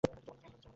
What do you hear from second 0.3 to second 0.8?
বলা যাচ্ছে না।